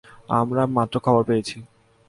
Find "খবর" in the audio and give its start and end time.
1.05-1.21